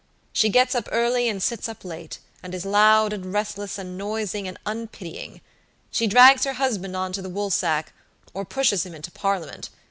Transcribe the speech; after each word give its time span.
She 0.33 0.49
gets 0.49 0.73
up 0.73 0.89
early 0.91 1.29
and 1.29 1.43
sits 1.43 1.69
up 1.69 1.85
late, 1.85 2.17
and 2.41 2.55
is 2.55 2.65
loud, 2.65 3.13
and 3.13 3.31
restless, 3.31 3.77
and 3.77 3.99
noisy, 3.99 4.47
and 4.47 4.57
unpitying. 4.65 5.41
She 5.91 6.07
drags 6.07 6.43
her 6.43 6.53
husband 6.53 6.95
on 6.95 7.11
to 7.13 7.21
the 7.21 7.29
woolsack, 7.29 7.93
or 8.33 8.43
pushes 8.43 8.83
him 8.83 8.95
into 8.95 9.11
Parliament. 9.11 9.69